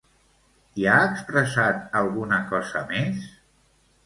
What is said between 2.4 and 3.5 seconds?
cosa més?